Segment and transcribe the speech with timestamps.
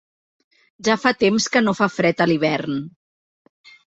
[0.87, 2.83] Ja fa temps que no fa fred a l'hivern.